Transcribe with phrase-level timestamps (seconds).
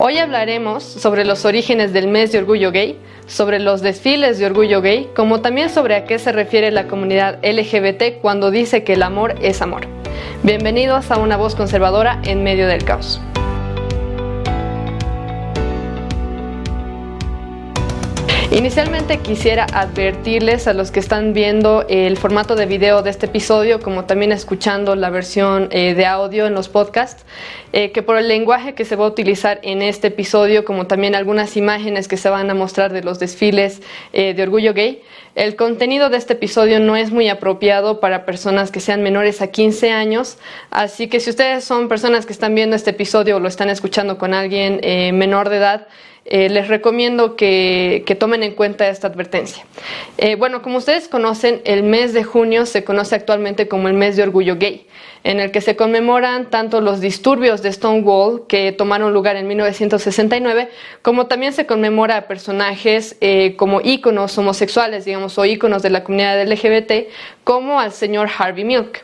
[0.00, 2.98] Hoy hablaremos sobre los orígenes del mes de orgullo gay,
[3.28, 7.38] sobre los desfiles de orgullo gay, como también sobre a qué se refiere la comunidad
[7.44, 9.86] LGBT cuando dice que el amor es amor.
[10.42, 13.20] Bienvenidos a una voz conservadora en medio del caos.
[18.54, 23.80] Inicialmente quisiera advertirles a los que están viendo el formato de video de este episodio,
[23.80, 27.24] como también escuchando la versión eh, de audio en los podcasts,
[27.72, 31.16] eh, que por el lenguaje que se va a utilizar en este episodio, como también
[31.16, 35.02] algunas imágenes que se van a mostrar de los desfiles eh, de orgullo gay,
[35.34, 39.48] el contenido de este episodio no es muy apropiado para personas que sean menores a
[39.48, 40.38] 15 años,
[40.70, 44.16] así que si ustedes son personas que están viendo este episodio o lo están escuchando
[44.16, 44.80] con alguien
[45.18, 45.88] menor de edad,
[46.26, 49.64] eh, les recomiendo que, tomen en cuenta esta advertencia.
[50.16, 54.16] Eh, bueno, como ustedes conocen, el mes de junio se conoce actualmente como el mes
[54.16, 54.86] de orgullo gay,
[55.22, 60.70] en el que se conmemoran tanto los disturbios de Stonewall que tomaron lugar en 1969,
[61.02, 66.04] como también se conmemora a personajes eh, como íconos homosexuales, digamos, o íconos de la
[66.04, 67.08] comunidad LGBT,
[67.44, 69.02] como al señor Harvey Milk.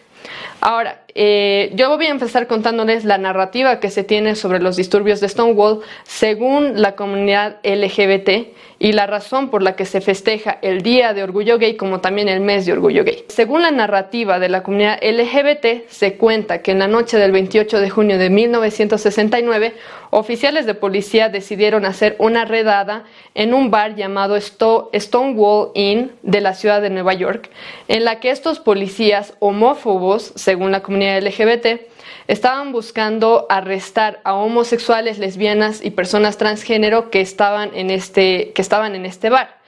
[0.61, 5.21] Ahora, eh, yo voy a empezar contándoles la narrativa que se tiene sobre los disturbios
[5.21, 10.81] de Stonewall según la comunidad LGBT y la razón por la que se festeja el
[10.81, 13.25] Día de Orgullo Gay como también el mes de Orgullo Gay.
[13.29, 17.79] Según la narrativa de la comunidad LGBT, se cuenta que en la noche del 28
[17.79, 19.75] de junio de 1969,
[20.09, 26.55] oficiales de policía decidieron hacer una redada en un bar llamado Stonewall Inn de la
[26.55, 27.51] ciudad de Nueva York,
[27.87, 31.81] en la que estos policías homófobos, según la comunidad LGBT,
[32.29, 38.95] estaban buscando arrestar a homosexuales, lesbianas y personas transgénero que estaban en este, que estaban
[38.95, 39.61] en este bar.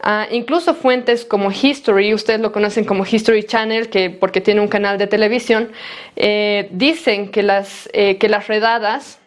[0.00, 4.68] Ah, incluso fuentes como History, ustedes lo conocen como History Channel, que, porque tiene un
[4.68, 5.72] canal de televisión,
[6.16, 9.18] eh, dicen que las, eh, que las redadas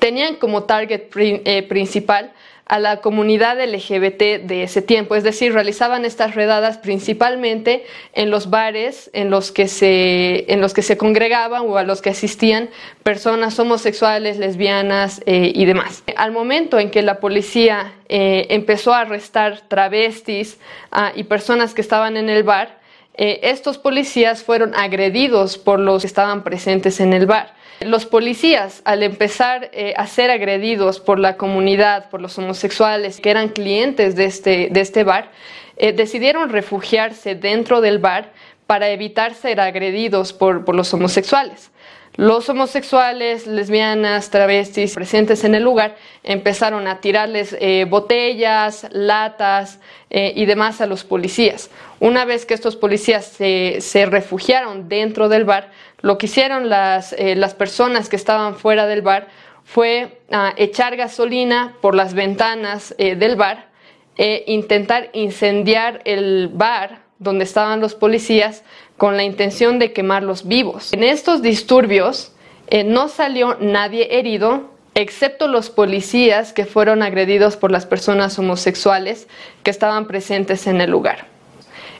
[0.00, 2.32] tenían como target eh, principal
[2.72, 7.84] a la comunidad LGBT de ese tiempo, es decir, realizaban estas redadas principalmente
[8.14, 12.00] en los bares en los que se, en los que se congregaban o a los
[12.00, 12.70] que asistían
[13.02, 16.02] personas homosexuales, lesbianas eh, y demás.
[16.16, 20.58] Al momento en que la policía eh, empezó a arrestar travestis
[20.90, 22.80] ah, y personas que estaban en el bar,
[23.18, 27.52] eh, estos policías fueron agredidos por los que estaban presentes en el bar.
[27.86, 33.30] Los policías, al empezar eh, a ser agredidos por la comunidad, por los homosexuales que
[33.30, 35.30] eran clientes de este, de este bar,
[35.76, 38.32] eh, decidieron refugiarse dentro del bar
[38.66, 41.70] para evitar ser agredidos por, por los homosexuales.
[42.16, 49.80] Los homosexuales, lesbianas, travestis presentes en el lugar empezaron a tirarles eh, botellas, latas
[50.10, 51.70] eh, y demás a los policías.
[52.00, 55.70] Una vez que estos policías se, refugiaron dentro del bar,
[56.02, 59.28] lo que hicieron las, eh, las personas que estaban fuera del bar
[59.64, 63.70] fue ah, echar gasolina por las ventanas del bar
[64.18, 68.64] e intentar incendiar el bar donde estaban los policías
[69.02, 70.92] con la intención de quemarlos vivos.
[70.92, 72.30] En estos disturbios
[72.68, 79.26] eh, no salió nadie herido, excepto los policías que fueron agredidos por las personas homosexuales
[79.64, 81.26] que estaban presentes en el lugar.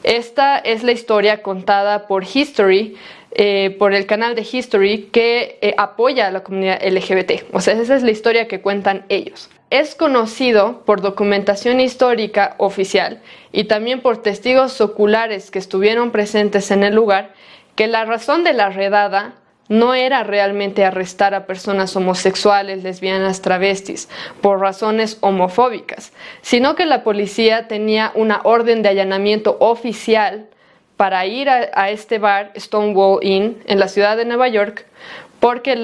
[0.05, 2.97] Esta es la historia contada por History,
[3.33, 7.53] eh, por el canal de History que eh, apoya a la comunidad LGBT.
[7.53, 13.23] O sea, esa es la historia que cuentan ellos es conocido por documentación histórica oficial
[13.53, 17.33] y también por testigos oculares que estuvieron presentes en el lugar
[17.75, 19.33] que la razón de la redada
[19.71, 24.11] no era realmente arrestar a personas homosexuales, lesbianas, travestis,
[24.43, 26.13] por razones homofóbicas,
[26.43, 30.49] sino que la policía tenía una orden de allanamiento oficial
[30.99, 34.85] para ir a, este bar Stonewall Inn en la ciudad de Nueva York,
[35.41, 35.81] porque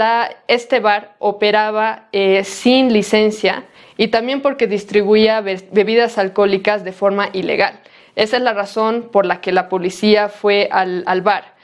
[0.47, 3.65] este bar operaba eh, sin licencia
[3.98, 7.81] y también porque distribuía bebidas alcohólicas de forma ilegal.
[8.16, 11.54] Esa es la razón por la que la policía fue al, bar.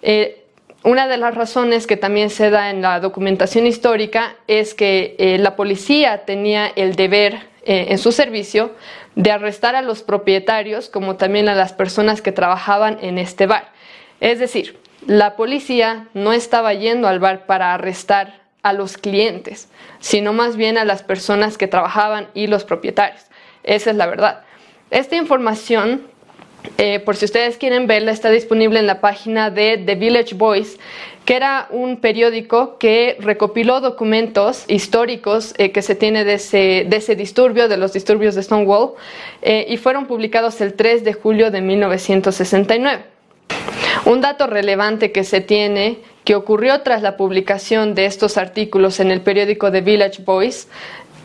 [0.00, 0.42] Eh,
[0.82, 5.38] una de las razones que también se da en la documentación histórica es que eh,
[5.38, 7.34] la policía tenía el deber
[7.64, 8.72] eh, en su servicio
[9.14, 13.70] de arrestar a los propietarios como también a las personas que trabajaban en este bar.
[14.20, 19.68] Es decir, la policía no estaba yendo al bar para arrestar a los clientes,
[19.98, 23.22] sino más bien a las personas que trabajaban y los propietarios.
[23.64, 24.42] Esa es la verdad.
[24.90, 26.02] Esta información,
[26.78, 30.78] eh, por si ustedes quieren verla, está disponible en la página de The Village Voice,
[31.24, 37.68] que era un periódico que recopiló documentos históricos eh, que se tiene de ese, disturbio,
[37.68, 38.94] de los disturbios de Stonewall,
[39.40, 43.04] eh, y fueron publicados el 3 de julio de 1969.
[44.04, 49.10] Un dato relevante que se tiene que ocurrió tras la publicación de estos artículos en
[49.10, 50.68] el periódico The Village Voice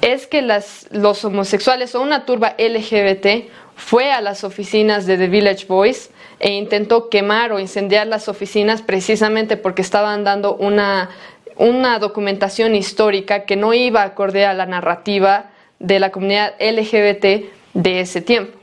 [0.02, 5.66] es que los homosexuales o una turba LGBT fue a las oficinas de The Village
[5.68, 6.10] Voice
[6.40, 11.10] e intentó quemar o incendiar las oficinas precisamente porque estaban dando una,
[11.56, 18.00] una documentación histórica que no iba acorde a la narrativa de la comunidad LGBT de
[18.00, 18.57] ese tiempo.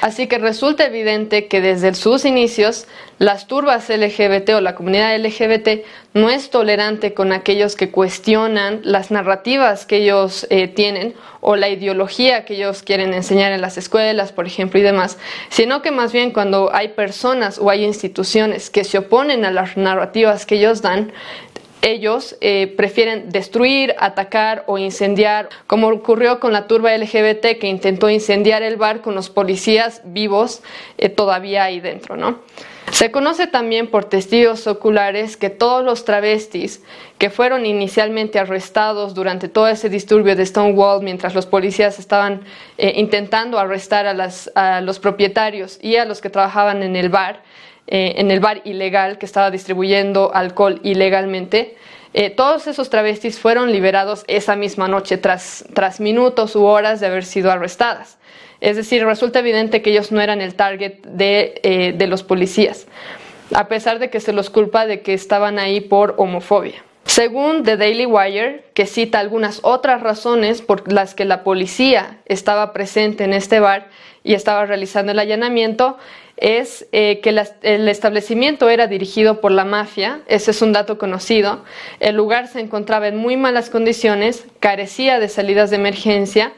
[0.00, 2.86] Así que resulta evidente que desde sus inicios
[3.18, 5.84] las turbas LGBT o la comunidad LGBT
[6.14, 11.68] no es tolerante con aquellos que cuestionan las narrativas que ellos eh, tienen o la
[11.68, 15.18] ideología que ellos quieren enseñar en las escuelas, por ejemplo, y demás,
[15.48, 19.76] sino que más bien cuando hay personas o hay instituciones que se oponen a las
[19.76, 21.12] narrativas que ellos dan,
[21.82, 28.10] ellos eh, prefieren destruir, atacar o incendiar, como ocurrió con la turba LGBT que intentó
[28.10, 30.62] incendiar el bar con los policías vivos
[30.98, 32.40] eh, todavía ahí dentro, ¿no?
[32.90, 36.82] Se conoce también por testigos oculares que todos los travestis
[37.18, 42.40] que fueron inicialmente arrestados durante todo ese disturbio de Stonewall mientras los policías estaban
[42.78, 47.42] eh, intentando arrestar a los propietarios y a los que trabajaban en el bar,
[47.90, 51.74] eh, en el bar ilegal que estaba distribuyendo alcohol ilegalmente.
[52.12, 57.06] Eh, todos esos travestis fueron liberados esa misma noche tras, tras minutos u horas de
[57.06, 58.18] haber sido arrestadas.
[58.60, 62.86] Es decir, resulta evidente que ellos no eran el target de, eh, de los policías,
[63.54, 66.84] a pesar de que se los culpa de que estaban ahí por homofobia.
[67.18, 72.72] Según The Daily Wire, que cita algunas otras razones por las que la policía estaba
[72.72, 73.88] presente en este bar
[74.22, 75.98] y estaba realizando el allanamiento,
[76.36, 77.30] es eh, que
[77.62, 81.64] el establecimiento era dirigido por la mafia, ese es un dato conocido,
[81.98, 86.52] el lugar se encontraba en muy malas condiciones, carecía de salidas de emergencia,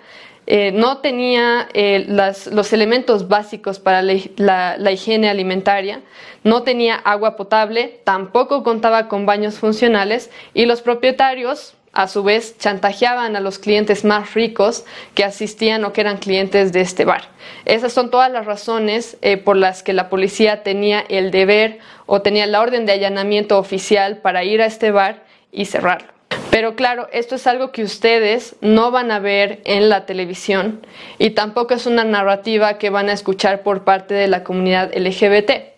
[0.53, 6.01] eh, no tenía eh, los elementos básicos para la, higiene alimentaria,
[6.43, 12.59] no tenía agua potable, tampoco contaba con baños funcionales y los propietarios, a su vez,
[12.59, 17.29] chantajeaban a los clientes más ricos que asistían o que eran clientes de este bar.
[17.65, 22.23] Esas son todas las razones eh, por las que la policía tenía el deber o
[22.23, 25.23] tenía la orden de allanamiento oficial para ir a este bar
[25.53, 26.20] y cerrarlo.
[26.51, 30.85] Pero claro, esto es algo que ustedes no van a ver en la televisión
[31.19, 35.71] y tampoco es una narrativa que van a escuchar por parte de la comunidad LGBT.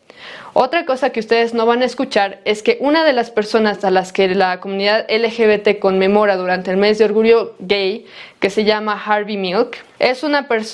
[0.54, 3.90] Otra cosa que ustedes no van a escuchar es que una de las personas a
[3.90, 8.06] las que la comunidad LGBT conmemora durante el mes de orgullo gay,
[8.38, 10.24] que se llama Harvey Milk, es,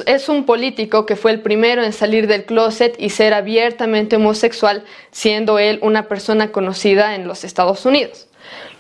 [0.06, 4.84] es un político que fue el primero en salir del closet y ser abiertamente homosexual,
[5.10, 8.27] siendo él una persona conocida en los Estados Unidos.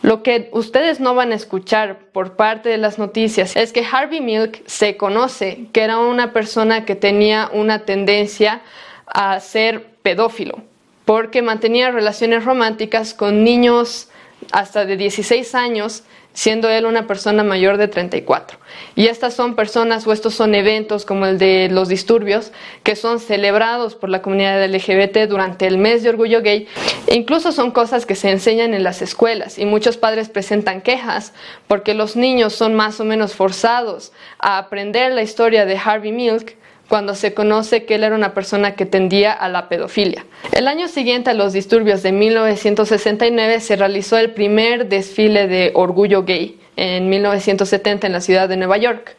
[0.02, 4.20] Lo que ustedes no van a escuchar por parte de las noticias es que Harvey
[4.20, 8.62] Milk se conoce que era una persona que tenía una tendencia
[9.06, 10.62] a ser pedófilo
[11.08, 14.10] porque mantenía relaciones románticas con niños
[14.52, 16.04] hasta de 16 años,
[16.38, 18.58] siendo él una persona mayor de 34.
[18.94, 22.52] Y estas son personas o estos son eventos como el de los disturbios
[22.84, 26.68] que son celebrados por la comunidad LGBT durante el mes de orgullo gay
[27.08, 31.32] e incluso son cosas que se enseñan en las escuelas y muchos padres presentan quejas
[31.66, 36.56] porque los niños son más o menos forzados a aprender la historia de Harvey Milk
[36.88, 40.24] cuando se conoce que él era una persona que tendía a la pedofilia.
[40.52, 46.24] El año siguiente a los disturbios de 1969 se realizó el primer desfile de orgullo
[46.24, 49.16] gay en 1970 en la ciudad de Nueva York.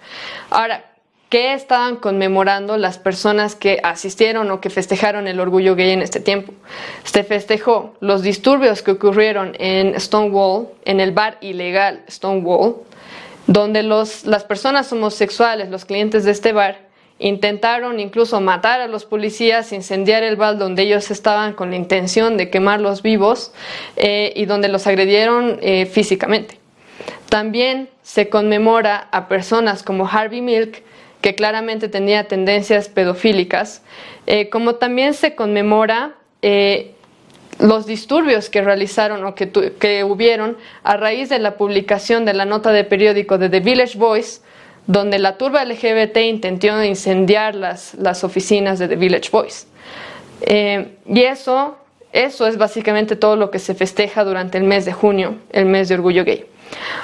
[0.49, 0.85] Ahora,
[1.29, 6.19] ¿qué estaban conmemorando las personas que asistieron o que festejaron el orgullo gay en este
[6.19, 6.53] tiempo?
[7.03, 12.77] Se festejó los disturbios que ocurrieron en Stonewall, en el bar ilegal Stonewall,
[13.45, 16.88] donde los, las personas homosexuales, los clientes de este bar,
[17.19, 22.37] Intentaron incluso matar a los policías, incendiar el bar donde ellos estaban con la intención
[22.37, 23.51] de quemarlos vivos
[23.97, 26.57] eh, y donde los agredieron eh, físicamente.
[27.27, 30.81] También se conmemora a personas como Harvey Milk,
[31.19, 33.83] que claramente tenía tendencias pedofílicas,
[34.25, 36.15] eh, como también se conmemora
[37.59, 42.45] los disturbios que realizaron o que, que, hubieron a raíz de la publicación de la
[42.45, 44.39] nota de periódico de The Village Voice,
[44.89, 49.67] donde la turba LGBT intentó incendiar las, las oficinas de The Village Boys.
[50.41, 51.77] Eh, y eso,
[52.11, 55.89] eso es básicamente todo lo que se festeja durante el mes de junio, el mes
[55.89, 56.43] de orgullo gay.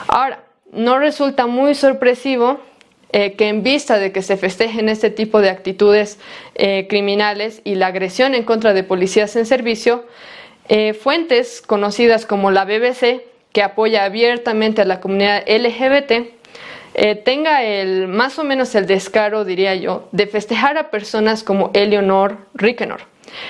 [0.08, 0.40] Ahora,
[0.72, 2.60] no resulta muy sorpresivo
[3.12, 6.18] eh, que en vista de que se festejen este tipo de actitudes
[6.56, 10.06] eh, criminales y la agresión en contra de policías en servicio,
[11.00, 13.22] fuentes conocidas como la BBC,
[13.54, 16.34] que apoya abiertamente a la comunidad LGBT,
[16.96, 21.72] eh, tenga el más o menos el descaro, diría yo, de festejar a personas como
[21.74, 23.02] Eleanor Rickenor.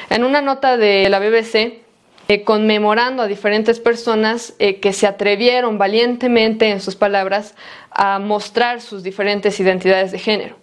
[0.10, 1.86] En una nota de la BBC
[2.28, 7.54] eh, conmemorando a diferentes personas eh, que se atrevieron valientemente, en sus palabras,
[7.92, 10.56] a mostrar sus diferentes identidades de género.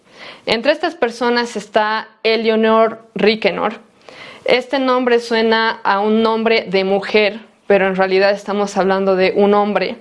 [0.45, 3.75] Entre estas personas está Eleonor Rikenor.
[4.45, 9.55] Este nombre suena a un nombre de mujer, pero en realidad estamos hablando de un
[9.55, 9.99] hombre.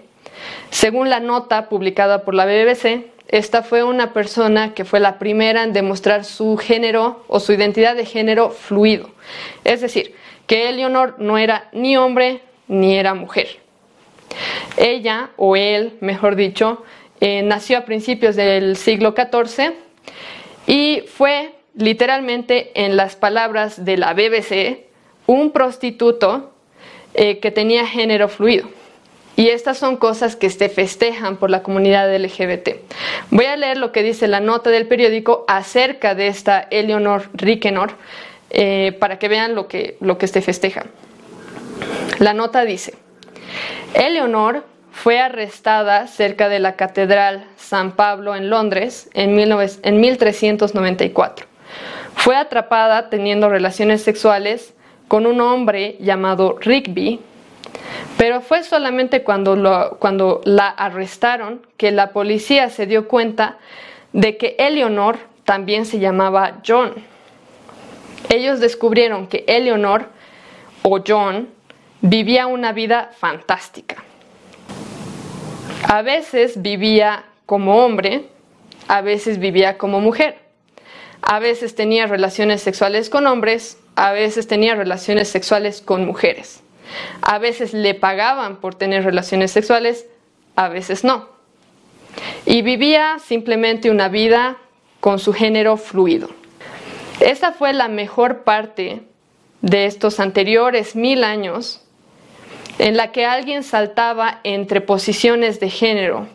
[0.72, 5.64] Según la nota publicada por la BBC, esta fue una persona que fue la primera
[5.64, 9.10] en demostrar su género o su identidad de género fluido.
[9.64, 10.16] Es decir,
[10.48, 13.60] que Eleonor no era ni hombre ni era mujer.
[14.78, 16.84] Ella, o él, mejor dicho,
[17.20, 19.74] eh, nació a principios del siglo XIV
[20.68, 24.88] y fue literalmente, en las palabras de la BBC,
[25.28, 26.54] un prostituto
[27.14, 28.68] eh, que tenía género fluido.
[29.36, 32.70] Y estas son cosas que se festejan por la comunidad LGBT.
[33.30, 37.94] Voy a leer lo que dice la nota del periódico acerca de esta Eleonor Rikenor
[38.50, 40.84] eh, para que vean lo que, lo que se festeja.
[42.20, 42.94] La nota dice,
[43.94, 51.48] Eleonor fue arrestada cerca de la Catedral San Pablo en Londres en, en 1394.
[52.16, 54.74] Fue atrapada teniendo relaciones sexuales
[55.08, 57.20] con un hombre llamado Rigby,
[58.18, 63.58] pero fue solamente cuando, cuando la arrestaron que la policía se dio cuenta
[64.14, 66.94] de que Eleonor también se llamaba John.
[68.30, 70.10] Ellos descubrieron que Eleonor
[70.84, 71.50] o John
[72.02, 74.04] vivía una vida fantástica.
[75.88, 78.28] A veces vivía como hombre,
[78.88, 80.38] a veces vivía como mujer.
[81.22, 86.62] A veces tenía relaciones sexuales con hombres, a veces tenía relaciones sexuales con mujeres.
[87.22, 90.06] A veces le pagaban por tener relaciones sexuales,
[90.56, 91.30] a veces no.
[92.46, 94.58] Y vivía simplemente una vida
[95.00, 96.30] con su género fluido.
[97.20, 99.04] Esa fue la mejor parte
[99.62, 101.82] de estos anteriores mil años
[102.80, 106.28] en la que alguien saltaba entre posiciones de género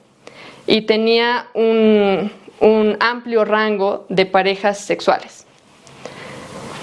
[0.67, 5.46] y tenía un, un amplio rango de parejas sexuales.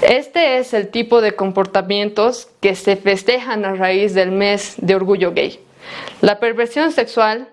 [0.07, 5.33] Este es el tipo de comportamientos que se festejan a raíz del mes de orgullo
[5.33, 5.59] gay.
[6.21, 7.47] La perversión sexual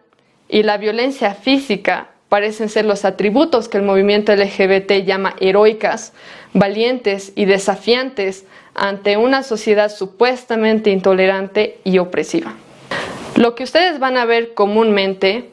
[0.48, 6.12] y la violencia física parecen ser los atributos que el movimiento LGBT llama heroicas,
[6.52, 12.54] valientes y desafiantes ante una sociedad supuestamente intolerante y opresiva.
[13.36, 15.50] Lo que ustedes van a ver comúnmente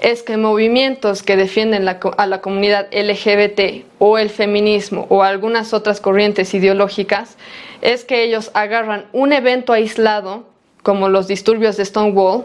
[0.00, 6.00] es que movimientos que defienden a la comunidad LGBT o el feminismo o algunas otras
[6.00, 7.36] corrientes ideológicas
[7.82, 10.44] es que ellos agarran un evento aislado,
[10.82, 12.44] como los disturbios de Stonewall,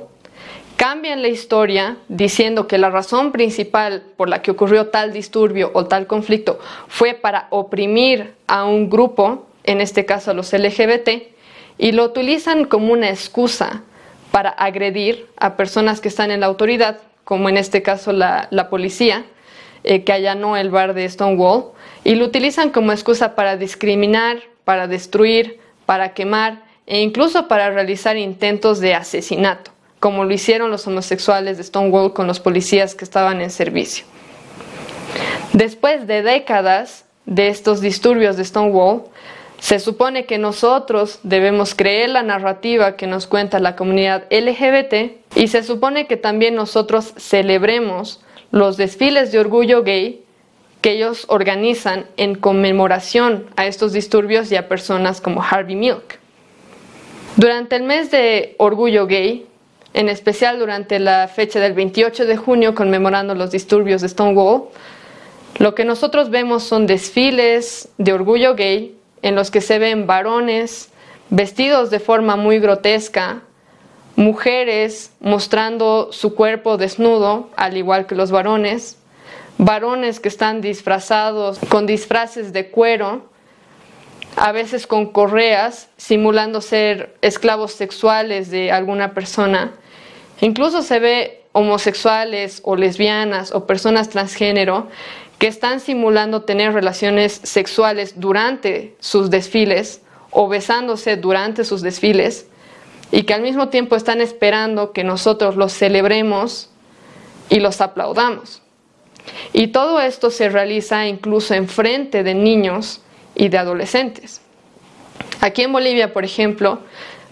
[0.76, 5.86] cambian la historia diciendo que la razón principal por la que ocurrió tal disturbio o
[5.86, 6.60] tal conflicto
[6.90, 11.10] fue para oprimir a un grupo, en este caso a los LGBT,
[11.78, 13.84] y lo utilizan como una excusa
[14.32, 19.26] para agredir a personas que están en la autoridad como en este caso la, policía,
[19.84, 21.72] eh, que allanó el bar de Stonewall,
[22.04, 28.16] y lo utilizan como excusa para discriminar, para destruir, para quemar e incluso para realizar
[28.16, 33.42] intentos de asesinato, como lo hicieron los homosexuales de Stonewall con los policías que estaban
[33.42, 34.06] en servicio.
[35.54, 39.04] Después de décadas de estos disturbios de Stonewall,
[39.60, 45.48] se supone que nosotros debemos creer la narrativa que nos cuenta la comunidad LGBT y
[45.48, 48.22] se supone que también nosotros celebremos
[48.52, 50.22] los desfiles de orgullo gay
[50.82, 56.20] que ellos organizan en conmemoración a estos disturbios y a personas como Harvey Milk.
[57.38, 59.48] Durante el mes de orgullo gay,
[59.94, 64.66] en especial durante la fecha del 28 de junio conmemorando los disturbios de Stonewall,
[65.58, 68.95] lo que nosotros vemos son desfiles de orgullo gay
[69.26, 70.92] en los que se ven varones
[71.32, 73.42] vestidos de forma muy grotesca,
[74.16, 79.00] mujeres mostrando su cuerpo desnudo, al igual que los varones,
[79.58, 83.26] varones que están disfrazados con disfraces de cuero,
[84.36, 89.72] a veces con correas, simulando ser esclavos sexuales de alguna persona.
[90.40, 94.88] Incluso se ve homosexuales o lesbianas o personas transgénero
[95.46, 102.48] que están simulando tener relaciones sexuales durante sus desfiles o besándose durante sus desfiles
[103.12, 106.72] y que al mismo tiempo están esperando que nosotros los celebremos
[107.48, 108.64] y los aplaudamos.
[109.54, 113.04] Y todo esto se realiza incluso en frente de niños
[113.36, 114.42] y de adolescentes.
[115.42, 116.80] Aquí en Bolivia, por ejemplo,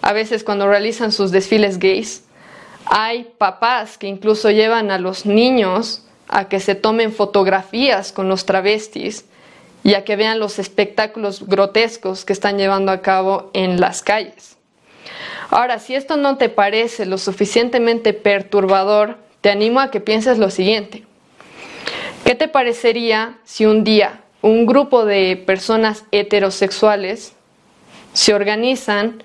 [0.02, 2.22] a veces cuando realizan sus desfiles gays,
[2.86, 8.46] hay papás que incluso llevan a los niños a que se tomen fotografías con los
[8.46, 9.24] travestis
[9.82, 14.56] y a que vean los espectáculos grotescos que están llevando a cabo en las calles.
[15.50, 20.50] Ahora, si esto no te parece lo suficientemente perturbador, te animo a que pienses lo
[20.50, 21.04] siguiente.
[22.24, 27.34] ¿Qué te parecería si un día un grupo de personas heterosexuales
[28.14, 29.22] se organizan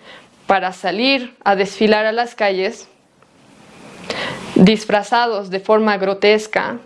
[0.47, 2.87] para salir a desfilar a las calles
[4.55, 6.79] disfrazados de forma grotesca,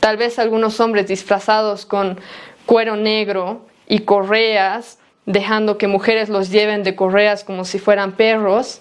[0.00, 2.18] tal vez algunos hombres disfrazados con
[2.66, 8.80] cuero negro y correas dejando que mujeres los lleven de correas como si fueran perros.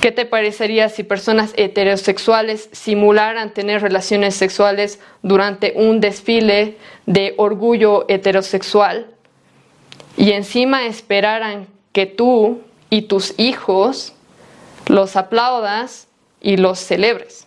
[0.00, 8.06] ¿Qué te parecería si personas heterosexuales simularan tener relaciones sexuales durante un desfile de orgullo
[8.08, 9.08] heterosexual
[10.16, 14.14] y encima esperaran que tú y tus hijos
[14.86, 16.08] los aplaudas
[16.40, 17.46] y los celebres?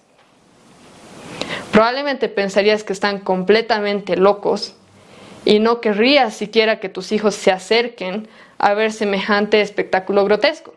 [1.74, 4.76] Probablemente pensarías que están completamente locos
[5.44, 8.28] y no querrías siquiera que tus hijos se acerquen
[8.60, 10.76] a ver semejante espectáculo grotesco.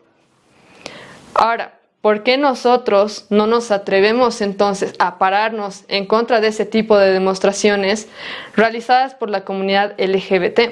[1.35, 6.97] Ahora, ¿por qué nosotros no nos atrevemos entonces a pararnos en contra de ese tipo
[6.97, 8.07] de demostraciones
[8.55, 10.71] realizadas por la comunidad LGBT?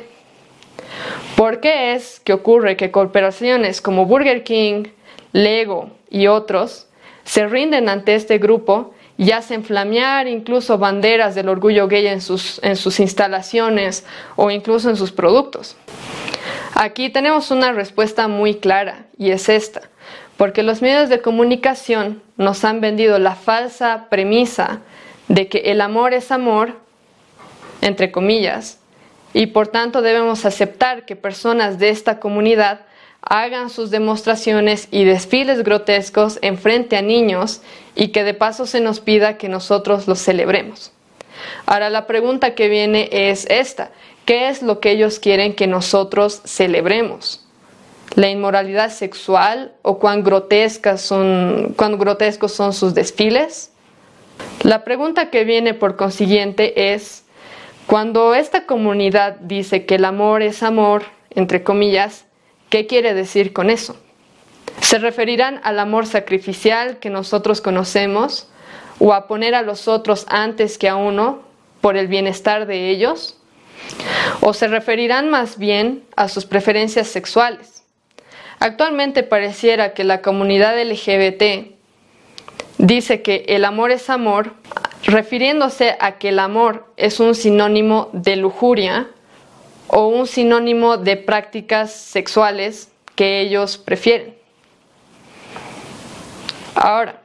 [1.37, 4.85] ¿Por qué es que ocurre que corporaciones como Burger King,
[5.33, 6.87] Lego y otros
[7.25, 12.59] se rinden ante este grupo y hacen flamear incluso banderas del orgullo gay en sus,
[12.63, 14.05] en sus instalaciones
[14.35, 15.77] o incluso en sus productos.
[16.73, 19.83] Aquí tenemos una respuesta muy clara y es esta,
[20.35, 24.81] porque los medios de comunicación nos han vendido la falsa premisa
[25.29, 26.73] de que el amor es amor,
[27.81, 28.79] entre comillas,
[29.33, 32.81] y por tanto debemos aceptar que personas de esta comunidad
[33.25, 37.61] hagan sus demostraciones y desfiles grotescos en frente a niños
[37.95, 40.91] y que de paso se nos pida que nosotros los celebremos.
[41.65, 43.91] Ahora la pregunta que viene es esta,
[44.25, 47.41] ¿qué es lo que ellos quieren que nosotros celebremos?
[48.15, 53.71] ¿La inmoralidad sexual o cuán, grotescas son, cuán grotescos son sus desfiles?
[54.63, 57.25] La pregunta que viene por consiguiente es,
[57.87, 62.25] cuando esta comunidad dice que el amor es amor, entre comillas,
[62.69, 63.97] ¿qué quiere decir con eso?
[64.81, 68.47] Se referirán al amor sacrificial que nosotros conocemos
[68.99, 71.41] o a poner a los otros antes que a uno
[71.81, 73.37] por el bienestar de ellos.
[74.41, 77.83] O se referirán más bien a sus preferencias sexuales.
[78.59, 81.75] Actualmente pareciera que la comunidad LGBT
[82.77, 84.53] dice que el amor es amor,
[85.03, 89.09] refiriéndose a que el amor es un sinónimo de lujuria
[89.87, 94.35] o un sinónimo de prácticas sexuales que ellos prefieren.
[96.75, 97.21] Ahora,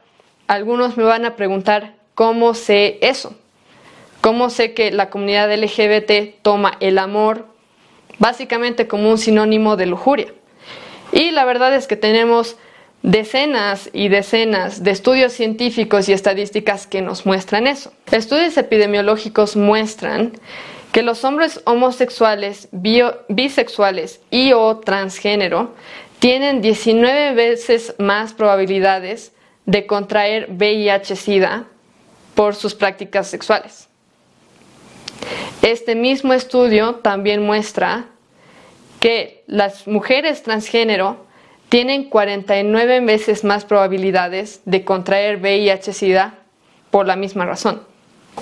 [0.47, 3.35] algunos me van a preguntar cómo sé eso.
[4.21, 7.47] ¿Cómo sé que la comunidad LGBT toma el amor
[8.19, 10.27] básicamente como un sinónimo de lujuria?
[11.11, 12.55] Y la verdad es que tenemos
[13.01, 17.91] decenas y decenas de estudios científicos y estadísticas que nos muestran eso.
[18.11, 20.33] Estudios epidemiológicos muestran
[20.91, 25.73] que los hombres homosexuales, bisexuales y o transgénero
[26.19, 29.31] tienen 19 veces más probabilidades
[29.65, 31.65] de contraer VIH-Sida
[32.35, 33.87] por sus prácticas sexuales.
[35.61, 38.05] Este mismo estudio también muestra
[38.99, 41.25] que las mujeres transgénero
[41.69, 46.35] tienen 49 veces más probabilidades de contraer VIH-Sida
[46.89, 47.90] por la misma razón.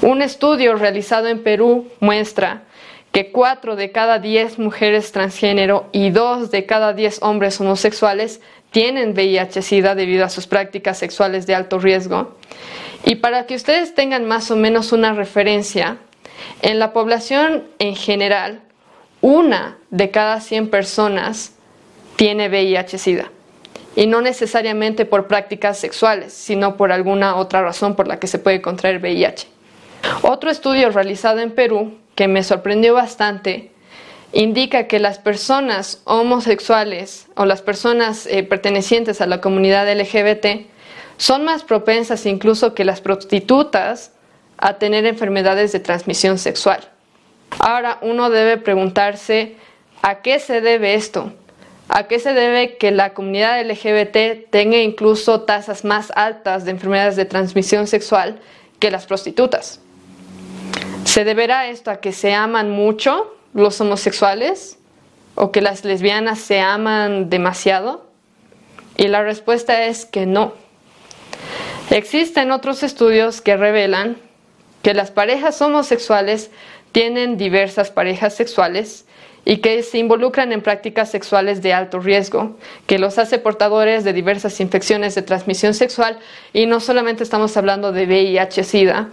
[0.02, 2.64] Un estudio realizado en Perú muestra
[3.12, 8.40] que 4 de cada 10 mujeres transgénero y 2 de cada 10 hombres homosexuales
[8.72, 12.36] tienen VIH-Sida debido a sus prácticas sexuales de alto riesgo.
[13.04, 15.98] Y para que ustedes tengan más o menos una referencia,
[16.62, 18.62] en la población en general,
[19.22, 21.54] una de cada 100 personas
[22.16, 23.32] tiene VIH-Sida.
[23.96, 28.40] Y no necesariamente por prácticas sexuales, sino por alguna otra razón por la que se
[28.40, 29.59] puede contraer VIH.
[30.22, 33.72] Otro estudio realizado en Perú, que me sorprendió bastante,
[34.34, 40.68] indica que las personas homosexuales o las personas eh, pertenecientes a la comunidad LGBT
[41.18, 44.12] son más propensas incluso que las prostitutas
[44.58, 46.80] a tener enfermedades de transmisión sexual.
[47.60, 49.56] Ahora uno debe preguntarse
[50.02, 51.34] a qué se debe esto,
[51.88, 57.16] a qué se debe que la comunidad LGBT tenga incluso tasas más altas de enfermedades
[57.16, 58.40] de transmisión sexual
[58.80, 59.82] que las prostitutas.
[61.06, 64.78] ¿Se deberá esto a que se aman mucho los homosexuales
[65.36, 68.06] o que las lesbianas se aman demasiado?
[68.98, 70.54] Y la respuesta es que no.
[71.90, 74.18] Existen otros estudios que revelan
[74.82, 76.52] que las parejas homosexuales
[76.92, 79.06] tienen diversas parejas sexuales
[79.46, 82.58] y que se involucran en prácticas sexuales de alto riesgo,
[82.88, 86.20] que los hace portadores de diversas infecciones de transmisión sexual
[86.54, 89.10] y no solamente estamos hablando de VIH-Sida,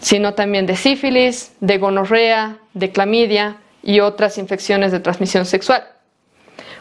[0.00, 5.84] sino también de sífilis, de gonorrea, de clamidia y otras infecciones de transmisión sexual.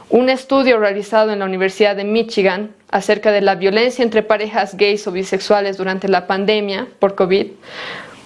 [0.10, 5.06] Un estudio realizado en la Universidad de Michigan acerca de la violencia entre parejas gays
[5.06, 7.48] o bisexuales durante la pandemia por COVID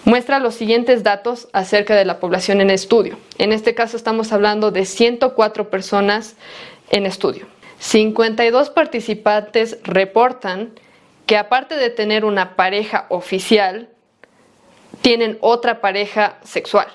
[0.05, 3.17] muestra los siguientes datos acerca de la población en estudio.
[3.37, 6.35] En este caso estamos hablando de 104 personas
[6.89, 7.47] en estudio.
[7.79, 10.71] 52 participantes reportan
[11.25, 13.89] que aparte de tener una pareja oficial,
[15.03, 16.87] tienen otra pareja sexual,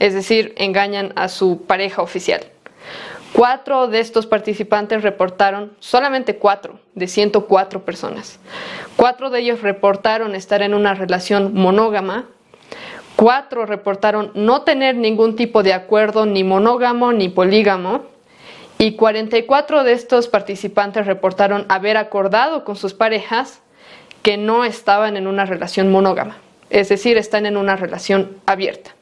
[0.00, 2.40] es decir, engañan a su pareja oficial.
[3.32, 8.40] Cuatro de estos participantes reportaron, solamente cuatro de 104 personas,
[8.96, 12.24] cuatro de ellos reportaron estar en una relación monógama,
[13.14, 18.06] cuatro reportaron no tener ningún tipo de acuerdo ni monógamo ni polígamo,
[18.78, 23.60] y 44 de estos participantes reportaron haber acordado con sus parejas
[24.22, 26.38] que no estaban en una relación monógama
[26.70, 28.94] es decir, están en una relación abierta.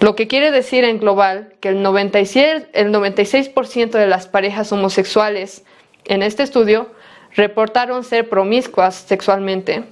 [0.00, 3.50] Lo que quiere decir en global que el 96%, el 96
[3.92, 5.64] de las parejas homosexuales
[6.04, 6.88] en este estudio
[7.34, 9.84] reportaron ser promiscuas sexualmente,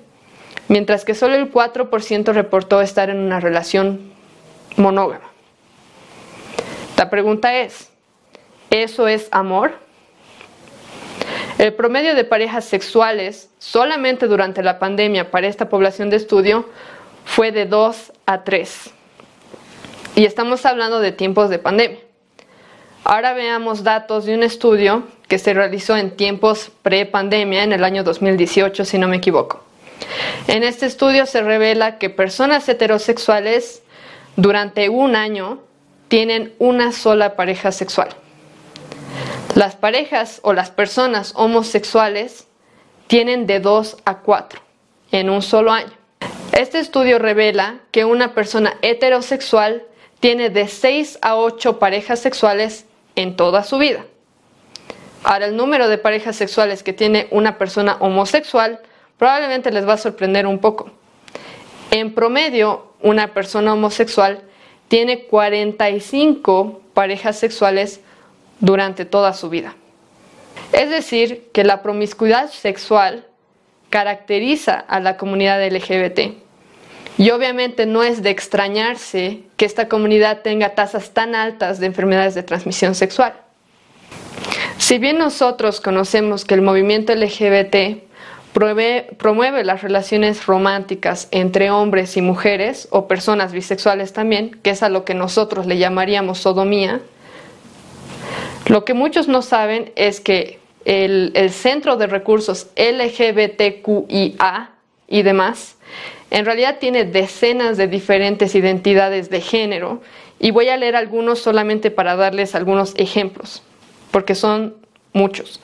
[0.69, 4.13] mientras que solo el 4% reportó estar en una relación
[4.77, 5.31] monógama.
[6.97, 7.91] La pregunta es,
[8.71, 9.73] ¿eso es amor?
[11.63, 16.69] El promedio de parejas sexuales solamente durante la pandemia para esta población de estudio
[17.25, 18.91] fue de 2 a 3.
[20.17, 22.01] Y estamos hablando de tiempos de pandemia.
[23.05, 28.03] Ahora veamos datos de un estudio que se realizó en tiempos pre-pandemia en el año
[28.03, 29.63] 2018, si no me equivoco.
[30.49, 33.85] En este estudio se revela que personas heterosexuales
[34.35, 35.61] durante un año
[36.09, 38.09] tienen una sola pareja sexual.
[39.55, 42.47] Las parejas o las personas homosexuales
[43.07, 44.61] tienen de 2 a 4
[45.11, 45.93] en un solo año.
[46.53, 49.83] Este estudio revela que una persona heterosexual
[50.21, 54.07] tiene de 6 a 8 parejas sexuales en toda su vida.
[55.23, 58.81] Ahora, el número de parejas sexuales que tiene una persona homosexual
[59.19, 60.91] probablemente les va a sorprender un poco.
[61.91, 64.45] En promedio, una persona homosexual
[64.89, 68.01] tiene 45 parejas sexuales
[68.63, 69.75] durante toda su vida.
[70.73, 73.27] Es decir, que la promiscuidad sexual
[73.91, 76.35] caracteriza a la comunidad LGBT.
[77.19, 82.35] Y obviamente no es de extrañarse que esta comunidad tenga tasas tan altas de enfermedades
[82.35, 83.35] de transmisión sexual.
[84.79, 88.03] Si bien nosotros conocemos que el movimiento LGBT
[88.53, 94.89] promueve, las relaciones románticas entre hombres y mujeres o personas bisexuales también, que es a
[94.89, 97.01] lo que nosotros le llamaríamos sodomía,
[98.67, 104.71] lo que muchos no saben es que el, el Centro de Recursos LGBTQIA
[105.09, 105.77] y demás
[106.33, 110.01] en realidad tiene decenas de diferentes identidades de género
[110.39, 113.63] y voy a leer algunos solamente para darles algunos ejemplos,
[114.11, 114.75] porque son
[115.13, 115.61] muchos.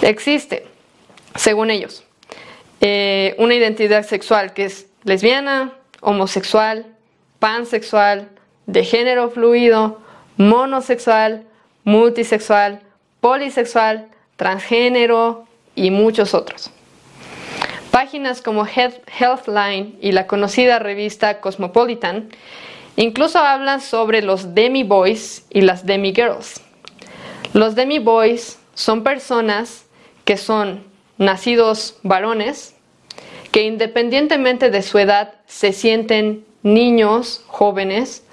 [0.00, 0.66] Existe,
[1.36, 2.02] según ellos,
[2.80, 6.86] eh, una identidad sexual que es lesbiana, homosexual,
[7.38, 8.30] pansexual,
[8.66, 10.00] de género fluido,
[10.38, 11.44] monosexual,
[11.84, 12.80] multisexual,
[13.20, 16.70] polisexual, transgénero y muchos otros.
[17.90, 22.28] Páginas como Healthline y la conocida revista Cosmopolitan
[22.96, 26.60] incluso hablan sobre los demi-boys y las demi-girls.
[27.52, 29.86] Los demi-boys son personas
[30.24, 30.82] que son
[31.18, 32.74] nacidos varones,
[33.52, 38.24] que independientemente de su edad se sienten niños, jóvenes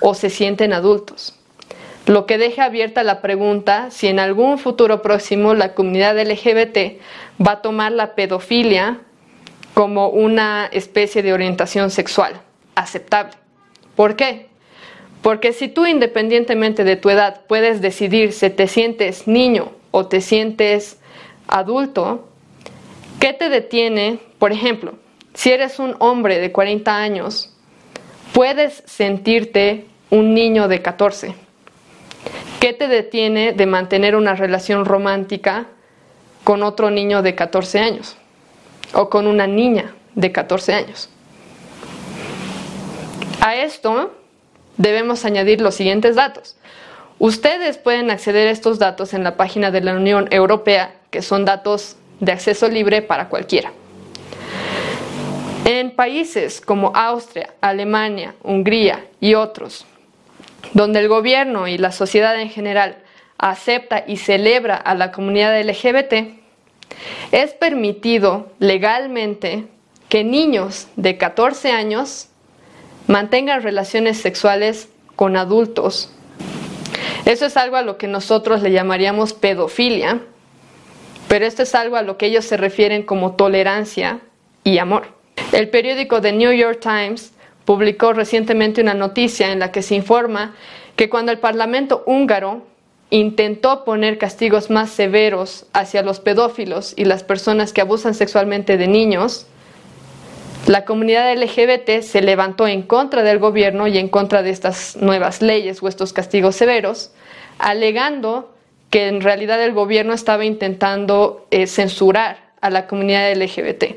[0.00, 1.39] o se sienten adultos.
[2.10, 6.98] Lo que deja abierta la pregunta si en algún futuro próximo la comunidad LGBT
[7.40, 8.98] va a tomar la pedofilia
[9.74, 12.40] como una especie de orientación sexual
[12.74, 13.34] aceptable.
[13.94, 14.48] ¿Por qué?
[15.22, 20.20] Porque si tú independientemente de tu edad puedes decidir si te sientes niño o te
[20.20, 20.98] sientes
[21.46, 22.28] adulto,
[23.20, 24.18] ¿qué te detiene?
[24.40, 24.94] Por ejemplo,
[25.32, 27.54] si eres un hombre de 40 años,
[28.32, 31.49] puedes sentirte un niño de 14.
[32.60, 35.66] ¿Qué te detiene de mantener una relación romántica
[36.44, 38.16] con otro niño de 14 años
[38.92, 41.08] o con una niña de 14 años.
[43.40, 44.12] A esto
[44.76, 46.56] debemos añadir los siguientes datos.
[47.18, 51.44] Ustedes pueden acceder a estos datos en la página de la Unión Europea, que son
[51.44, 53.72] datos de acceso libre para cualquiera.
[55.64, 59.84] En países como Austria, Alemania, Hungría y otros,
[60.72, 62.98] donde el gobierno y la sociedad en general
[63.38, 66.40] acepta y celebra a la comunidad LGBT,
[67.32, 69.66] es permitido legalmente
[70.08, 72.28] que niños de 14 años
[73.06, 76.12] mantengan relaciones sexuales con adultos.
[77.24, 80.20] Eso es algo a lo que nosotros le llamaríamos pedofilia,
[81.28, 84.20] pero esto es algo a lo que ellos se refieren como tolerancia
[84.64, 85.08] y amor.
[85.52, 87.32] El periódico The New York Times
[87.70, 90.56] publicó recientemente una noticia en la que se informa
[90.96, 92.66] que cuando el Parlamento húngaro
[93.10, 98.88] intentó poner castigos más severos hacia los pedófilos y las personas que abusan sexualmente de
[98.88, 99.46] niños,
[100.66, 105.40] la comunidad LGBT se levantó en contra del gobierno y en contra de estas nuevas
[105.40, 107.12] leyes o estos castigos severos,
[107.60, 108.52] alegando
[108.90, 113.94] que en realidad el gobierno estaba intentando eh, censurar a la comunidad LGBT.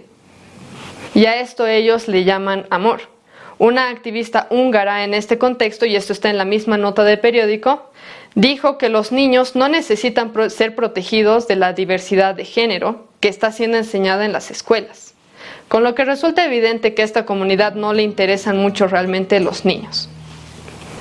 [1.16, 3.13] Y a esto ellos le llaman amor.
[3.58, 7.92] Una activista húngara en este contexto, y esto está en la misma nota del periódico,
[8.36, 13.52] dijo que los niños no necesitan ser protegidos de la diversidad de género que está
[13.52, 15.14] siendo enseñada en las escuelas,
[15.68, 19.66] con lo que resulta evidente que a esta comunidad no le interesan mucho realmente los
[19.66, 20.10] niños.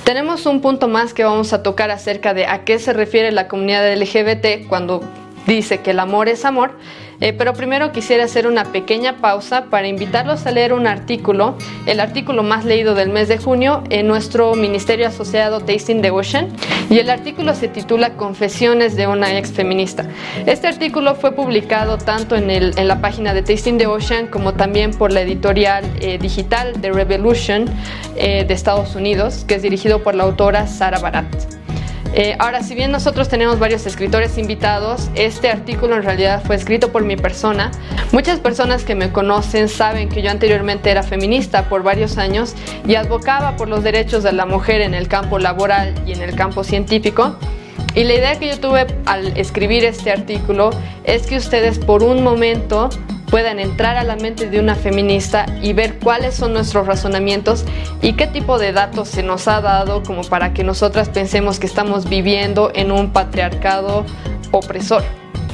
[0.03, 3.47] Tenemos un punto más que vamos a tocar acerca de a qué se refiere la
[3.47, 5.01] comunidad LGBT cuando
[5.47, 6.77] dice que el amor es amor,
[7.19, 11.99] eh, pero primero quisiera hacer una pequeña pausa para invitarlos a leer un artículo, el
[11.99, 16.49] artículo más leído del mes de junio en nuestro ministerio asociado Tasting the Ocean,
[16.89, 20.07] y el artículo se titula Confesiones de una ex feminista.
[20.45, 24.53] Este artículo fue publicado tanto en, el, en la página de Tasting the Ocean como
[24.53, 27.65] también por la editorial eh, digital de Revolution
[28.15, 31.62] eh, de Estados Unidos, que es dirigido por la autora Sara Barat.
[32.15, 36.91] Eh, ahora, si bien nosotros tenemos varios escritores invitados, este artículo en realidad fue escrito
[36.91, 37.71] por mi persona.
[38.11, 42.53] Muchas personas que me conocen saben que yo anteriormente era feminista por varios años
[42.87, 46.35] y advocaba por los derechos de la mujer en el campo laboral y en el
[46.35, 47.35] campo científico.
[47.95, 50.69] Y la idea que yo tuve al escribir este artículo
[51.03, 52.89] es que ustedes por un momento
[53.33, 57.65] puedan entrar a la mente de una feminista y ver cuáles son nuestros razonamientos
[57.99, 61.65] y qué tipo de datos se nos ha dado como para que nosotras pensemos que
[61.65, 64.05] estamos viviendo en un patriarcado
[64.51, 65.03] opresor.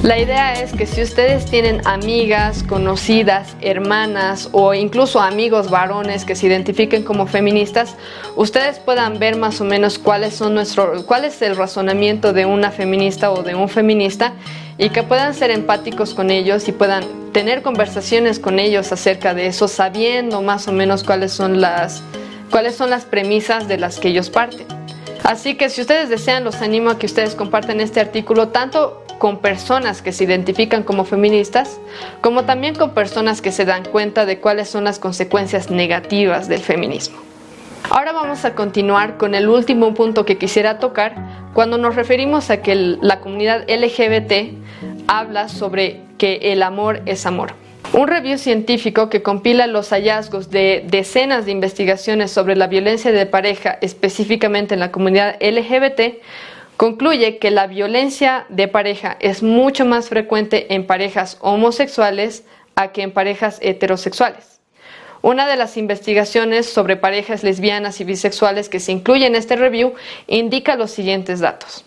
[0.02, 6.36] La idea es que si ustedes tienen amigas, conocidas, hermanas o incluso amigos varones que
[6.36, 7.96] se identifiquen como feministas,
[8.36, 12.70] ustedes puedan ver más o menos cuáles son nuestro, cuál es el razonamiento de una
[12.70, 14.34] feminista o de un feminista
[14.80, 19.46] y que puedan ser empáticos con ellos y puedan tener conversaciones con ellos acerca de
[19.46, 22.02] eso, sabiendo más o menos cuáles son las,
[22.50, 24.66] cuáles son las premisas de las que ellos parten.
[25.22, 29.40] Así que si ustedes desean, los animo a que ustedes compartan este artículo tanto con
[29.40, 31.78] personas que se identifican como feministas,
[32.22, 36.62] como también con personas que se dan cuenta de cuáles son las consecuencias negativas del
[36.62, 37.29] feminismo.
[37.88, 41.14] Ahora vamos a continuar con el último punto que quisiera tocar
[41.54, 44.54] cuando nos referimos a que la comunidad LGBT
[45.08, 47.54] habla sobre que el amor es amor.
[47.92, 53.26] Un review científico que compila los hallazgos de decenas de investigaciones sobre la violencia de
[53.26, 56.22] pareja, específicamente en la comunidad LGBT,
[56.76, 62.44] concluye que la violencia de pareja es mucho más frecuente en parejas homosexuales
[62.76, 64.59] a que en parejas heterosexuales.
[65.22, 69.92] Una de las investigaciones sobre parejas lesbianas y bisexuales que se incluye en este review
[70.26, 71.84] indica los siguientes datos.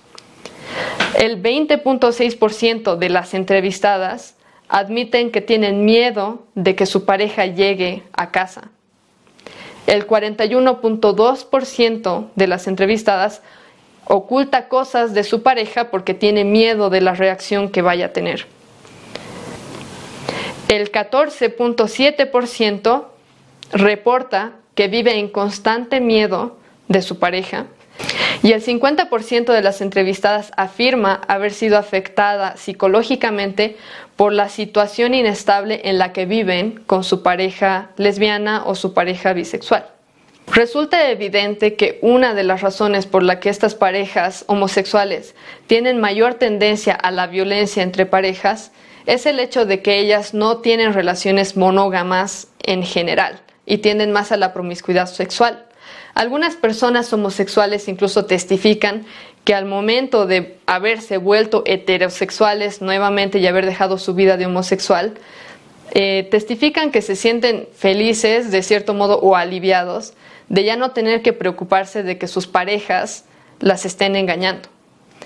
[1.18, 4.36] El 20.6% de las entrevistadas
[4.70, 8.70] admiten que tienen miedo de que su pareja llegue a casa.
[9.88, 13.42] El 41.2% de las entrevistadas
[14.06, 18.48] oculta cosas de su pareja porque tiene miedo de la reacción que vaya a tener.
[20.68, 23.13] El 14.7%
[23.74, 26.58] reporta que vive en constante miedo
[26.88, 27.66] de su pareja
[28.42, 33.78] y el 50% de las entrevistadas afirma haber sido afectada psicológicamente
[34.16, 39.34] por la situación inestable en la que viven con su pareja lesbiana o su pareja
[39.34, 39.88] bisexual.
[40.52, 45.36] Resulta evidente que una de las razones por la que estas parejas homosexuales
[45.68, 48.74] tienen mayor tendencia a la violencia entre parejas
[49.06, 54.32] es el hecho de que ellas no tienen relaciones monógamas en general y tienden más
[54.32, 55.66] a la promiscuidad sexual.
[56.14, 59.06] Algunas personas homosexuales incluso testifican
[59.44, 65.16] que al momento de haberse vuelto heterosexuales nuevamente y haber dejado su vida de homosexual,
[65.92, 70.14] eh, testifican que se sienten felices de cierto modo o aliviados
[70.50, 73.26] de ya no tener que preocuparse de que sus parejas
[73.60, 74.70] las estén engañando.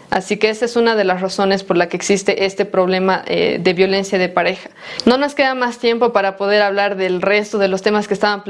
[0.10, 3.58] Así que esa es una de las razones por la que existe este problema eh,
[3.60, 4.70] de violencia de pareja.
[5.06, 8.44] No nos queda más tiempo para poder hablar del resto de los temas que estaban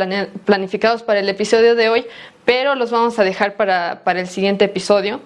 [0.45, 2.05] planificados para el episodio de hoy,
[2.45, 5.19] pero los vamos a dejar para, para el siguiente episodio.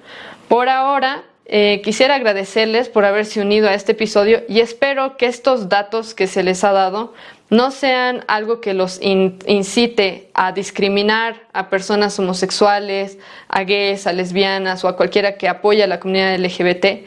[0.48, 5.68] Por ahora, eh, quisiera agradecerles por haberse unido a este episodio y espero que estos
[5.68, 7.14] datos que se les ha dado
[7.52, 13.18] no sean algo que los incite a discriminar a personas homosexuales,
[13.50, 17.06] a gays, a lesbianas o a cualquiera que apoya a la comunidad LGBT,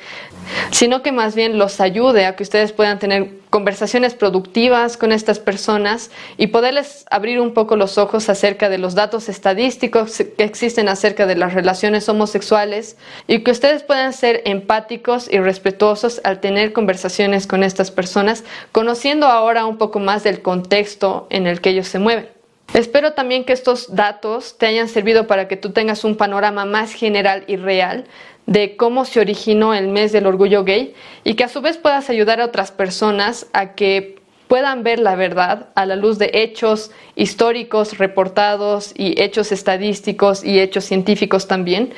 [0.71, 5.39] sino que más bien los ayude a que ustedes puedan tener conversaciones productivas con estas
[5.39, 10.89] personas y poderles abrir un poco los ojos acerca de los datos estadísticos que existen
[10.89, 12.97] acerca de las relaciones homosexuales
[13.29, 19.27] y que ustedes puedan ser empáticos y respetuosos al tener conversaciones con estas personas, conociendo
[19.27, 22.35] ahora un poco más del contexto en el que ellos se mueven.
[22.73, 26.93] Espero también que estos datos te hayan servido para que tú tengas un panorama más
[26.93, 28.07] general y real
[28.47, 32.11] de cómo se originó el mes del orgullo gay y que a su vez puedas
[32.11, 34.17] ayudar a otras personas a que
[34.49, 40.61] puedan ver la verdad a la luz de hechos históricos reportados y hechos estadísticos y
[40.61, 41.93] hechos científicos también.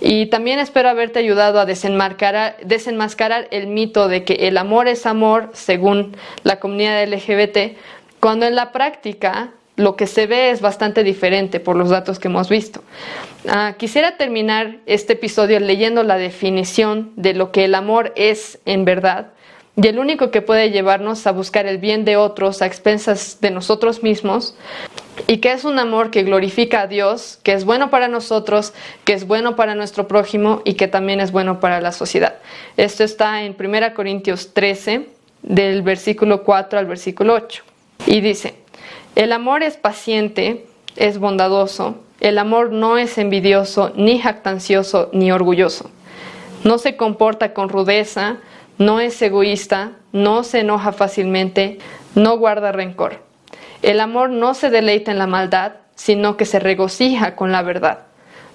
[0.00, 5.06] Y también espero haberte ayudado a desenmascarar, desenmascarar el mito de que el amor es
[5.06, 7.76] amor según la comunidad LGBT,
[8.20, 12.28] cuando en la práctica lo que se ve es bastante diferente por los datos que
[12.28, 12.82] hemos visto.
[13.48, 18.84] Ah, quisiera terminar este episodio leyendo la definición de lo que el amor es en
[18.84, 19.28] verdad
[19.74, 23.50] y el único que puede llevarnos a buscar el bien de otros a expensas de
[23.50, 24.54] nosotros mismos
[25.26, 29.14] y que es un amor que glorifica a Dios, que es bueno para nosotros, que
[29.14, 32.34] es bueno para nuestro prójimo y que también es bueno para la sociedad.
[32.76, 35.06] Esto está en 1 Corintios 13
[35.42, 37.62] del versículo 4 al versículo 8
[38.06, 38.61] y dice,
[39.14, 45.90] el amor es paciente, es bondadoso, el amor no es envidioso, ni jactancioso, ni orgulloso.
[46.64, 48.36] No se comporta con rudeza,
[48.78, 51.78] no es egoísta, no se enoja fácilmente,
[52.14, 53.20] no guarda rencor.
[53.82, 58.00] El amor no se deleita en la maldad, sino que se regocija con la verdad.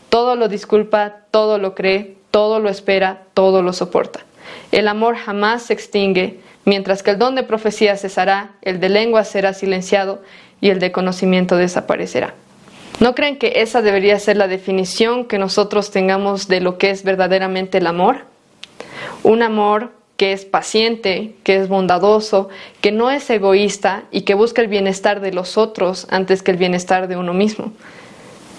[0.09, 4.21] Todo lo disculpa, todo lo cree, todo lo espera, todo lo soporta.
[4.71, 9.23] El amor jamás se extingue, mientras que el don de profecía cesará, el de lengua
[9.23, 10.21] será silenciado
[10.61, 12.33] y el de conocimiento desaparecerá.
[12.99, 17.03] ¿No creen que esa debería ser la definición que nosotros tengamos de lo que es
[17.03, 18.21] verdaderamente el amor?
[19.23, 22.49] Un amor que es paciente, que es bondadoso,
[22.81, 26.57] que no es egoísta y que busca el bienestar de los otros antes que el
[26.57, 27.71] bienestar de uno mismo.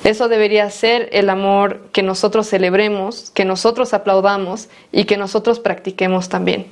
[0.04, 6.28] Eso debería ser el amor que nosotros celebremos, que nosotros aplaudamos y que nosotros practiquemos
[6.28, 6.66] también.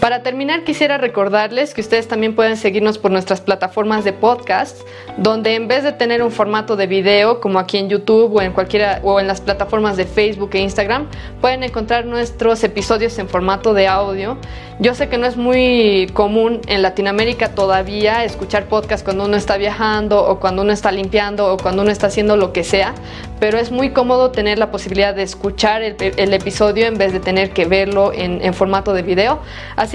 [0.00, 4.80] Para terminar, quisiera recordarles que ustedes también pueden seguirnos por nuestras plataformas de podcast,
[5.18, 8.52] donde en vez de tener un formato de video como aquí en YouTube o en
[8.52, 11.06] cualquiera o en las plataformas de Facebook e Instagram,
[11.42, 14.38] pueden encontrar nuestros episodios en formato de audio.
[14.78, 19.58] Yo sé que no es muy común en Latinoamérica todavía escuchar podcast cuando uno está
[19.58, 22.94] viajando o cuando uno está limpiando o cuando uno está haciendo lo que sea,
[23.40, 27.50] pero es muy cómodo tener la posibilidad de escuchar el, episodio en vez de tener
[27.50, 29.40] que verlo en, formato de video.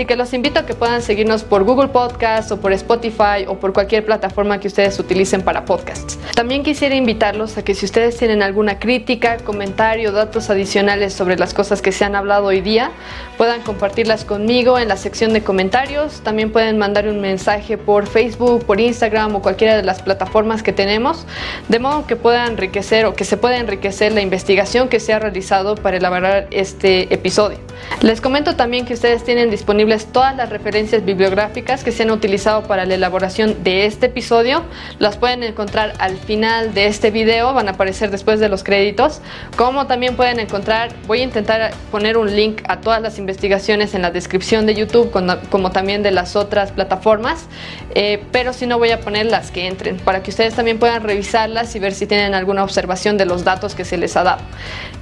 [0.03, 3.71] Que los invito a que puedan seguirnos por Google Podcast o por Spotify o por
[3.71, 6.19] cualquier plataforma que ustedes utilicen para podcasts.
[6.36, 11.53] También quisiera invitarlos a que si ustedes tienen alguna crítica, comentario, datos adicionales sobre las
[11.53, 12.91] cosas que se han hablado hoy día,
[13.38, 16.21] puedan compartirlas conmigo en la sección de comentarios.
[16.21, 20.73] También pueden mandar un mensaje por Facebook, por Instagram o cualquiera de las plataformas que
[20.73, 21.25] tenemos,
[21.69, 25.19] de modo que pueda enriquecer o que se pueda enriquecer la investigación que se ha
[25.19, 27.60] realizado para elaborar este episodio.
[28.01, 29.49] Les comento también que ustedes tienen
[29.86, 34.63] disponibles todas las referencias bibliográficas que se han utilizado para la elaboración de este episodio.
[35.00, 39.21] Las pueden encontrar al final de este video, van a aparecer después de los créditos.
[39.58, 44.02] Como también pueden encontrar, voy a intentar poner un link a todas las investigaciones en
[44.02, 45.12] la descripción de YouTube,
[45.50, 47.45] como también de las otras plataformas,
[47.93, 51.04] eh, pero si no voy a poner las que entren, para que ustedes también puedan
[51.04, 54.41] revisarlas y ver si tienen alguna observación de los datos que se les ha dado.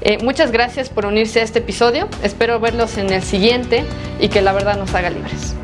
[0.02, 3.84] Eh, muchas gracias por unirse a este episodio, espero ver en el siguiente
[4.20, 5.56] y que la verdad nos haga libres.